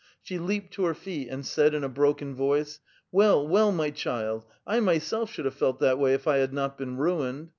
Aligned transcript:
She 0.19 0.39
leaped 0.39 0.73
to 0.73 0.85
her 0.85 0.95
feet, 0.95 1.27
and 1.29 1.45
said 1.45 1.75
in 1.75 1.83
a 1.83 1.87
broken 1.87 2.33
voice:—'' 2.33 2.79
Well, 3.11 3.47
well, 3.47 3.71
my 3.71 3.91
child, 3.91 4.47
1 4.63 4.83
myself 4.83 5.29
should 5.31 5.45
have 5.45 5.53
felt 5.53 5.77
that 5.81 5.99
way? 5.99 6.15
if 6.15 6.27
I 6.27 6.37
had 6.37 6.53
not 6.55 6.75
been 6.75 6.97
ruined. 6.97 7.49